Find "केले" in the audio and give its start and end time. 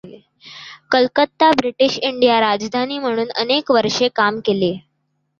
4.45-4.71